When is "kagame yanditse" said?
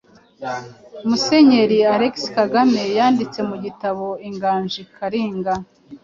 2.37-3.39